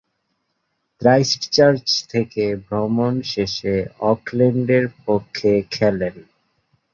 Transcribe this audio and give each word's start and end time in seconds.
Christchurch 1.01 1.87
থেকে 2.09 2.43
ভ্রমণ 2.65 3.13
শেষে 3.31 3.75
অকল্যান্ডের 4.11 4.85
পক্ষে 5.05 5.51
খেলেন। 5.71 6.15